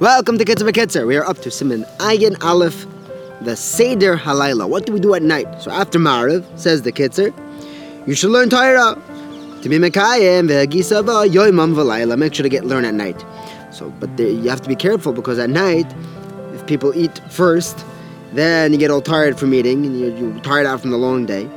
Welcome 0.00 0.38
to 0.38 0.44
Kitzer 0.44 0.70
Kitzer. 0.70 1.08
We 1.08 1.16
are 1.16 1.24
up 1.24 1.38
to 1.38 1.48
Siman 1.48 1.84
Ayin 1.96 2.40
Aleph, 2.40 2.86
the 3.40 3.56
Seder 3.56 4.16
Halayla. 4.16 4.68
What 4.68 4.86
do 4.86 4.92
we 4.92 5.00
do 5.00 5.12
at 5.14 5.22
night? 5.22 5.60
So 5.60 5.72
after 5.72 5.98
Mariv, 5.98 6.44
says 6.56 6.82
the 6.82 6.92
Kitzer, 6.92 7.34
you 8.06 8.14
should 8.14 8.30
learn 8.30 8.48
Torah. 8.48 8.94
To 9.62 9.68
be 9.68 9.76
Mekayim, 9.76 10.48
Ve'agisava, 10.48 11.28
Yoimam 11.28 11.74
V'layla. 11.74 12.16
Make 12.16 12.32
sure 12.32 12.44
to 12.44 12.48
get 12.48 12.64
learn 12.64 12.84
at 12.84 12.94
night. 12.94 13.20
So, 13.72 13.90
but 13.98 14.16
you 14.20 14.48
have 14.48 14.60
to 14.60 14.68
be 14.68 14.76
careful 14.76 15.12
because 15.12 15.36
at 15.40 15.50
night, 15.50 15.92
if 16.54 16.64
people 16.68 16.96
eat 16.96 17.20
first, 17.28 17.84
then 18.34 18.72
you 18.72 18.78
get 18.78 18.92
all 18.92 19.02
tired 19.02 19.36
from 19.36 19.52
eating 19.52 19.84
and 19.84 19.98
you're, 19.98 20.16
you're 20.16 20.40
tired 20.42 20.66
out 20.66 20.80
from 20.80 20.90
the 20.92 20.96
long 20.96 21.26
day. 21.26 21.50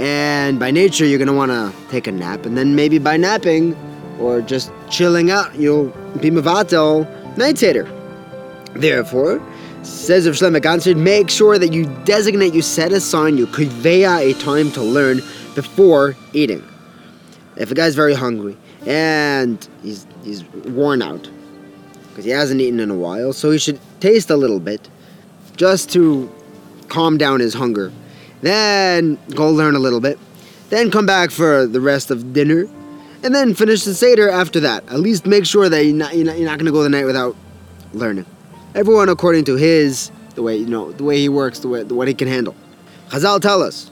And 0.00 0.58
by 0.58 0.72
nature, 0.72 1.06
you're 1.06 1.18
going 1.18 1.28
to 1.28 1.32
want 1.32 1.52
to 1.52 1.72
take 1.92 2.08
a 2.08 2.12
nap. 2.12 2.44
And 2.44 2.58
then 2.58 2.74
maybe 2.74 2.98
by 2.98 3.16
napping 3.16 3.76
or 4.18 4.40
just 4.40 4.72
chilling 4.90 5.30
out, 5.30 5.54
you'll 5.54 5.90
be 6.20 6.30
Mavatel 6.30 7.06
night 7.38 7.58
Seder. 7.58 7.84
Therefore, 8.74 9.40
says 9.82 10.26
Rav 10.26 10.36
Shlomo 10.36 10.60
Ganzfried, 10.60 10.96
make 10.96 11.30
sure 11.30 11.58
that 11.58 11.72
you 11.72 11.86
designate, 12.04 12.52
you 12.52 12.62
set 12.62 12.92
aside, 12.92 13.34
you 13.34 13.46
kveya 13.46 14.30
a 14.30 14.38
time 14.38 14.70
to 14.72 14.82
learn 14.82 15.18
before 15.54 16.16
eating. 16.32 16.66
If 17.56 17.70
a 17.70 17.74
guy's 17.74 17.94
very 17.94 18.14
hungry 18.14 18.56
and 18.86 19.66
he's 19.82 20.06
he's 20.22 20.44
worn 20.44 21.02
out 21.02 21.28
because 22.08 22.24
he 22.24 22.30
hasn't 22.30 22.60
eaten 22.60 22.80
in 22.80 22.90
a 22.90 22.94
while, 22.94 23.32
so 23.32 23.50
he 23.50 23.58
should 23.58 23.80
taste 24.00 24.30
a 24.30 24.36
little 24.36 24.60
bit 24.60 24.88
just 25.56 25.90
to 25.92 26.30
calm 26.88 27.18
down 27.18 27.40
his 27.40 27.54
hunger. 27.54 27.92
Then 28.40 29.18
go 29.34 29.50
learn 29.50 29.74
a 29.74 29.80
little 29.80 30.00
bit. 30.00 30.18
Then 30.70 30.90
come 30.90 31.06
back 31.06 31.30
for 31.30 31.66
the 31.66 31.80
rest 31.80 32.10
of 32.10 32.32
dinner 32.32 32.68
and 33.22 33.34
then 33.34 33.54
finish 33.54 33.84
the 33.84 33.94
Seder 33.94 34.28
after 34.28 34.60
that. 34.60 34.84
At 34.88 35.00
least 35.00 35.26
make 35.26 35.46
sure 35.46 35.68
that 35.68 35.84
you're 35.84 35.94
not, 35.94 36.16
you're 36.16 36.24
not, 36.24 36.38
not 36.38 36.58
going 36.58 36.66
to 36.66 36.72
go 36.72 36.82
the 36.82 36.88
night 36.88 37.04
without 37.04 37.36
learning. 37.92 38.26
Everyone 38.74 39.08
according 39.08 39.44
to 39.46 39.56
his, 39.56 40.10
the 40.34 40.42
way, 40.42 40.56
you 40.56 40.66
know, 40.66 40.92
the 40.92 41.04
way 41.04 41.18
he 41.18 41.28
works, 41.28 41.60
the 41.60 41.68
way, 41.68 41.82
the, 41.82 41.94
what 41.94 42.08
he 42.08 42.14
can 42.14 42.28
handle. 42.28 42.54
Chazal 43.08 43.40
tell 43.40 43.62
us, 43.62 43.90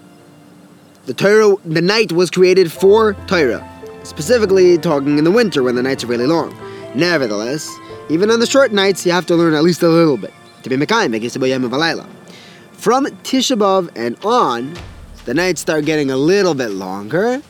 the 1.06 1.14
Torah, 1.14 1.56
the 1.64 1.82
night 1.82 2.12
was 2.12 2.30
created 2.30 2.70
for 2.70 3.14
Torah, 3.26 3.66
specifically 4.04 4.76
talking 4.78 5.18
in 5.18 5.24
the 5.24 5.30
winter 5.30 5.62
when 5.62 5.74
the 5.74 5.82
nights 5.82 6.04
are 6.04 6.08
really 6.08 6.26
long. 6.26 6.56
Nevertheless, 6.94 7.74
even 8.08 8.30
on 8.30 8.40
the 8.40 8.46
short 8.46 8.72
nights, 8.72 9.04
you 9.06 9.12
have 9.12 9.26
to 9.26 9.34
learn 9.34 9.54
at 9.54 9.62
least 9.62 9.82
a 9.82 9.88
little 9.88 10.16
bit 10.16 10.32
to 10.62 10.76
be 10.76 10.76
Mekayim, 10.76 12.06
From 12.72 13.06
Tisha 13.06 13.90
and 13.94 14.16
on, 14.24 14.74
the 15.24 15.34
nights 15.34 15.60
start 15.60 15.84
getting 15.84 16.10
a 16.10 16.16
little 16.16 16.54
bit 16.54 16.70
longer, 16.70 17.40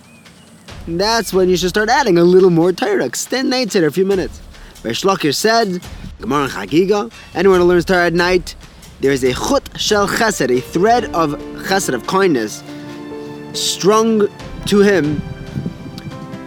that's 0.86 1.32
when 1.32 1.48
you 1.48 1.56
should 1.56 1.70
start 1.70 1.88
adding 1.88 2.18
a 2.18 2.24
little 2.24 2.50
more 2.50 2.72
Torah. 2.72 3.04
Extend 3.04 3.50
night 3.50 3.70
Torah 3.72 3.86
a 3.86 3.90
few 3.90 4.06
minutes. 4.06 4.40
Reish 4.82 5.04
Lakish 5.04 5.34
said, 5.34 5.82
Gemara 6.20 6.48
Chagiga, 6.48 7.12
anyone 7.34 7.60
who 7.60 7.66
learns 7.66 7.84
Torah 7.84 8.06
at 8.06 8.12
night, 8.12 8.54
there 9.00 9.10
is 9.10 9.24
a 9.24 9.32
chut 9.32 9.68
shel 9.76 10.06
chesed, 10.06 10.56
a 10.56 10.60
thread 10.60 11.06
of 11.06 11.30
chesed, 11.66 11.92
of 11.92 12.06
kindness, 12.06 12.62
strung 13.52 14.28
to 14.66 14.80
him 14.80 15.20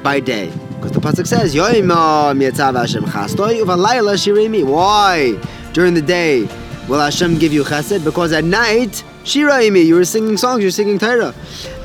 by 0.03 0.19
day. 0.19 0.51
Because 0.75 0.93
the 0.93 1.01
Pasuk 1.01 1.27
says, 1.27 1.53
Why? 4.65 5.37
During 5.73 5.93
the 5.93 6.01
day 6.01 6.47
will 6.87 6.99
Hashem 6.99 7.37
give 7.37 7.51
you 7.51 7.63
chesed? 7.63 8.03
Because 8.05 8.31
at 8.31 8.45
night, 8.45 9.03
Shiraimi, 9.23 9.85
you 9.85 9.95
were 9.95 10.05
singing 10.05 10.37
songs, 10.37 10.61
you're 10.61 10.71
singing 10.71 10.97
Torah. 10.97 11.35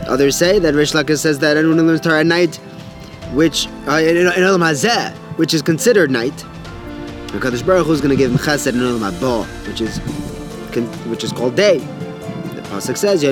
Others 0.08 0.36
say 0.36 0.58
that 0.58 0.74
Reish 0.74 0.94
Lakish 0.94 1.18
says 1.18 1.38
that 1.40 1.56
anyone 1.56 1.78
who 1.78 1.84
learns 1.84 2.00
Torah 2.00 2.20
at 2.20 2.26
night, 2.26 2.56
which 3.32 3.66
uh, 3.88 3.92
in, 3.92 4.16
in 4.16 4.26
Olam 4.26 4.60
Hazeh, 4.60 5.12
which 5.38 5.54
is 5.54 5.62
considered 5.62 6.10
night, 6.10 6.36
Hakadosh 7.28 7.66
Baruch 7.66 7.86
Hu 7.86 7.92
is 7.92 8.00
going 8.00 8.10
to 8.10 8.16
give 8.16 8.30
him 8.30 8.38
Chesed 8.38 8.68
in 8.68 8.80
Olam 8.80 9.10
Haba, 9.10 9.44
which 9.66 9.80
is 9.80 9.98
which 11.08 11.22
is 11.24 11.32
called 11.32 11.54
day. 11.54 11.78
The 11.78 12.62
pasuk 12.62 12.96
says, 12.96 13.22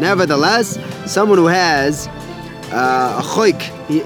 Nevertheless, 0.00 0.78
someone 1.12 1.38
who 1.38 1.46
has 1.46 2.06
uh, 2.72 3.20
a 3.20 3.22
choik, 3.22 3.60
he, 3.88 4.00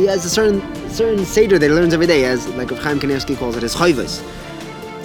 he 0.00 0.06
has 0.06 0.24
a 0.24 0.30
certain 0.30 0.60
certain 0.90 1.24
seder 1.24 1.58
that 1.58 1.66
he 1.66 1.72
learns 1.72 1.94
every 1.94 2.06
day. 2.06 2.20
Has 2.20 2.46
like 2.50 2.70
Chaim 2.70 3.00
Kanievsky 3.00 3.36
calls 3.36 3.56
it 3.56 3.62
his 3.62 3.74
chayvus, 3.74 4.22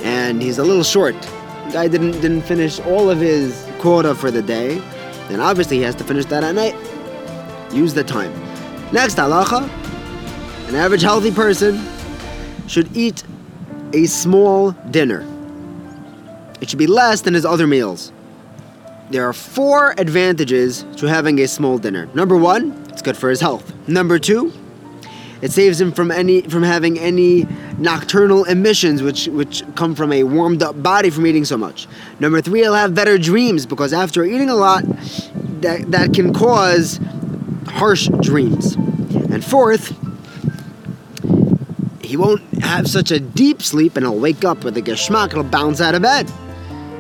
and 0.04 0.42
he's 0.42 0.58
a 0.58 0.64
little 0.64 0.84
short. 0.84 1.20
The 1.22 1.72
guy 1.74 1.88
didn't 1.88 2.20
didn't 2.22 2.42
finish 2.42 2.80
all 2.82 3.10
of 3.10 3.20
his 3.20 3.68
quota 3.80 4.14
for 4.14 4.30
the 4.30 4.42
day, 4.42 4.82
then 5.30 5.40
obviously 5.42 5.78
he 5.78 5.84
has 5.84 5.96
to 5.96 6.04
finish 6.04 6.26
that 6.26 6.44
at 6.44 6.56
night. 6.56 6.76
Use 7.74 7.94
the 7.94 8.04
time. 8.04 8.32
Next 8.92 9.18
halacha, 9.18 9.68
an 10.70 10.76
average 10.76 11.02
healthy 11.02 11.32
person 11.32 11.82
should 12.68 12.96
eat 12.96 13.24
a 13.94 14.06
small 14.06 14.72
dinner. 14.92 15.26
It 16.62 16.70
should 16.70 16.80
be 16.80 16.88
less 16.88 17.22
than 17.22 17.34
his 17.34 17.46
other 17.46 17.68
meals. 17.68 18.12
There 19.10 19.28
are 19.28 19.34
four 19.34 19.94
advantages 20.00 20.86
to 20.98 21.06
having 21.06 21.40
a 21.40 21.48
small 21.48 21.78
dinner. 21.78 22.08
Number 22.16 22.36
one, 22.36 22.72
it's 22.90 23.02
good 23.02 23.16
for 23.16 23.30
his 23.30 23.40
health. 23.40 23.72
Number 23.88 24.18
two, 24.18 24.52
it 25.42 25.52
saves 25.52 25.80
him 25.80 25.92
from 25.92 26.10
any 26.10 26.42
from 26.42 26.64
having 26.64 26.98
any 26.98 27.46
nocturnal 27.78 28.46
emissions 28.46 29.02
which 29.02 29.28
which 29.28 29.64
come 29.76 29.96
from 29.96 30.12
a 30.12 30.24
warmed 30.24 30.64
up 30.64 30.82
body 30.82 31.10
from 31.10 31.28
eating 31.28 31.46
so 31.46 31.58
much. 31.58 31.88
Number 32.20 32.42
three, 32.42 32.62
he'll 32.62 32.74
have 32.74 32.96
better 32.96 33.18
dreams 33.18 33.66
because 33.66 33.94
after 33.94 34.24
eating 34.24 34.50
a 34.50 34.56
lot, 34.56 34.84
that 35.62 35.92
that 35.92 36.14
can 36.14 36.34
cause 36.34 37.00
harsh 37.68 38.10
dreams. 38.22 38.76
And 38.76 39.44
fourth, 39.44 39.96
he 42.02 42.18
won't 42.18 42.42
have 42.64 42.88
such 42.88 43.12
a 43.12 43.20
deep 43.20 43.62
sleep 43.62 43.98
and 43.98 44.06
he'll 44.06 44.20
wake 44.20 44.46
up 44.46 44.64
with 44.64 44.78
a 44.78 44.82
geschmack, 44.82 45.34
he'll 45.34 45.44
bounce 45.44 45.82
out 45.82 45.96
of 45.96 46.02
bed. 46.02 46.32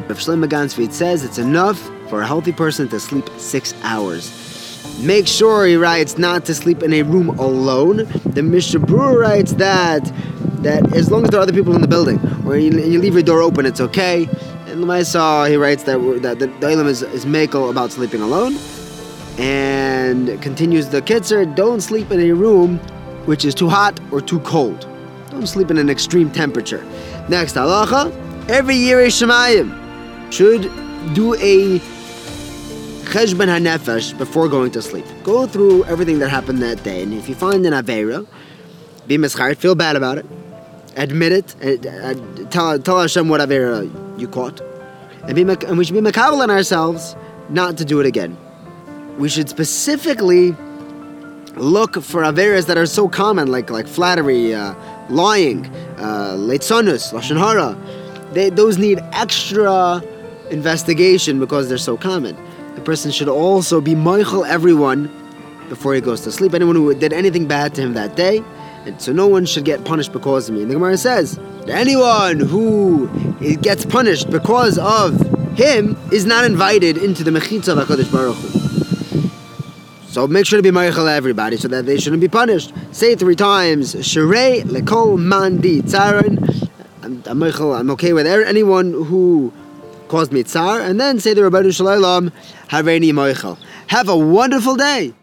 If 0.09 0.19
Shlomo 0.19 0.92
says 0.92 1.24
it's 1.24 1.38
enough 1.38 1.80
for 2.09 2.22
a 2.22 2.28
healthy 2.28 2.52
person 2.52 2.88
to 2.90 3.00
sleep 3.00 3.28
six 3.38 3.74
hours. 3.81 4.31
Make 5.02 5.28
sure, 5.28 5.66
he 5.66 5.75
writes, 5.75 6.18
not 6.18 6.46
to 6.46 6.56
sleep 6.56 6.81
in 6.81 6.94
a 6.94 7.02
room 7.02 7.30
alone. 7.40 8.07
The 8.25 8.44
Mishnah 8.44 8.81
Berurah 8.81 9.19
writes 9.19 9.53
that 9.53 10.09
that 10.66 10.96
as 10.96 11.12
long 11.12 11.24
as 11.24 11.30
there 11.30 11.40
are 11.40 11.44
other 11.44 11.53
people 11.53 11.76
in 11.76 11.81
the 11.81 11.88
building, 11.88 12.20
or 12.46 12.58
you, 12.58 12.72
you 12.72 13.00
leave 13.00 13.14
your 13.14 13.22
door 13.22 13.42
open, 13.42 13.68
it's 13.68 13.80
okay. 13.80 14.24
And 14.66 14.84
Lamaisa, 14.84 15.48
he 15.48 15.58
writes 15.58 15.84
that, 15.84 16.00
that 16.24 16.40
the, 16.40 16.48
the 16.48 16.88
is, 16.88 17.03
is 17.03 17.24
makel 17.24 17.70
about 17.70 17.92
sleeping 17.92 18.22
alone. 18.22 18.58
And 19.38 20.42
continues 20.42 20.90
the 20.90 21.04
Kitzer, 21.04 21.56
don't 21.56 21.81
sleep 21.81 22.09
in 22.09 22.20
a 22.20 22.31
room 22.31 22.80
which 23.28 23.46
is 23.46 23.54
too 23.54 23.70
hot 23.70 24.00
or 24.12 24.22
too 24.22 24.40
cold. 24.40 24.88
Don't 25.30 25.46
sleep 25.46 25.70
in 25.70 25.78
an 25.78 25.90
extreme 25.90 26.31
temperature. 26.31 26.84
Next, 27.30 27.54
halacha, 27.54 28.12
every 28.50 28.75
year 28.75 29.02
a 29.02 29.08
Shemayim 29.08 29.70
should 30.31 30.64
do 31.14 31.36
a 31.36 31.80
cheshbon 33.12 33.50
hanefesh 33.50 34.18
before 34.18 34.48
going 34.48 34.72
to 34.72 34.81
sleep. 34.81 35.06
Go 35.24 35.46
through 35.46 35.86
everything 35.86 36.18
that 36.20 36.30
happened 36.30 36.64
that 36.64 36.84
day, 36.84 37.04
and 37.04 37.14
if 37.14 37.30
you 37.30 37.36
find 37.36 37.66
an 37.68 37.74
avera, 37.74 38.25
be 39.06 39.18
mischart, 39.18 39.58
feel 39.58 39.75
bad 39.75 39.96
about 39.96 40.18
it, 40.18 40.25
admit 40.95 41.31
it, 41.31 41.56
and, 41.61 41.85
uh, 41.88 42.50
tell 42.50 42.79
tell 42.79 43.00
Hashem 43.00 43.29
whatever 43.29 43.53
avera 43.53 44.19
you 44.19 44.28
caught, 44.28 44.61
and, 45.28 45.35
be, 45.35 45.41
and 45.41 45.78
we 45.78 45.85
should 45.85 45.94
be 45.94 46.01
makabel 46.01 46.41
on 46.41 46.50
ourselves 46.50 47.16
not 47.50 47.78
to 47.78 47.85
do 47.85 48.00
it 48.00 48.06
again. 48.06 48.38
We 49.17 49.29
should 49.29 49.50
specifically 49.50 50.56
look 51.56 51.95
for 52.01 52.22
averas 52.23 52.66
that 52.67 52.78
are 52.78 52.85
so 52.85 53.07
common, 53.07 53.47
like 53.50 53.69
like 53.69 53.88
flattery, 53.88 54.53
uh, 54.53 54.75
lying, 55.09 55.66
uh, 55.97 56.35
leitzonus, 56.38 57.13
lashon 57.13 57.38
hara. 57.38 57.77
Those 58.51 58.77
need 58.77 59.00
extra 59.13 60.03
investigation 60.50 61.39
because 61.39 61.69
they're 61.69 61.77
so 61.77 61.95
common. 61.95 62.35
The 62.75 62.81
person 62.81 63.12
should 63.12 63.29
also 63.29 63.79
be 63.79 63.95
moichel 63.95 64.45
everyone 64.45 65.09
before 65.69 65.95
he 65.95 66.01
goes 66.01 66.22
to 66.22 66.31
sleep. 66.31 66.53
Anyone 66.53 66.75
who 66.75 66.94
did 66.94 67.13
anything 67.13 67.47
bad 67.47 67.73
to 67.75 67.81
him 67.81 67.94
that 67.94 68.17
day, 68.17 68.44
and 68.86 69.02
so 69.02 69.12
no 69.12 69.28
one 69.28 69.46
should 69.46 69.66
get 69.66 69.84
punished 69.84 70.12
because 70.14 70.48
of 70.48 70.56
me. 70.56 70.62
And 70.62 70.70
the 70.70 70.76
Gemara 70.76 70.98
says 70.98 71.40
anyone 71.68 72.40
who 72.40 73.08
gets 73.58 73.86
punished 73.86 74.30
because 74.30 74.78
of 74.78 75.20
him 75.58 75.98
is 76.12 76.26
not 76.26 76.46
invited 76.46 76.98
into 76.98 77.24
the 77.24 77.32
mechitza 77.32 77.78
of 77.78 77.88
Hakadosh 77.88 78.12
Baruch 78.12 78.36
Hu. 78.36 79.30
So 80.08 80.28
make 80.28 80.46
sure 80.46 80.58
to 80.58 80.64
be 80.64 80.70
Meichel 80.70 81.10
everybody 81.10 81.58
so 81.58 81.68
that 81.68 81.86
they 81.86 82.00
shouldn't 82.00 82.22
be 82.22 82.28
punished. 82.28 82.74
Say 82.92 83.16
three 83.16 83.36
times, 83.36 83.96
Sherei 83.96 84.64
lekol 84.64 85.20
mandi 85.20 85.82
tzaron. 85.82 86.70
I'm, 87.02 87.24
I'm, 87.26 87.44
I'm 87.44 87.90
okay 87.92 88.14
with 88.14 88.26
er, 88.26 88.44
anyone 88.44 88.94
who 88.94 89.52
caused 90.08 90.32
me 90.32 90.44
tsar. 90.44 90.80
And 90.80 91.00
then 91.00 91.20
say 91.20 91.34
the 91.34 91.42
Ribbono 91.42 91.76
Shel 91.76 91.88
Olam, 91.88 92.32
Hareini 92.70 93.12
Meichel. 93.12 93.58
Have 93.88 94.08
a 94.08 94.16
wonderful 94.18 94.76
day. 94.76 95.14